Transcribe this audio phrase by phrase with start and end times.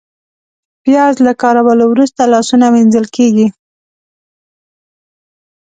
[0.83, 3.47] پیاز له کارولو وروسته لاسونه وینځل کېږي